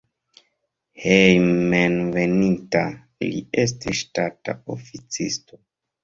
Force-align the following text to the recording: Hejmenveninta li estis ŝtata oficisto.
Hejmenveninta 1.01 2.81
li 3.25 3.29
estis 3.65 3.99
ŝtata 3.99 4.55
oficisto. 4.77 5.61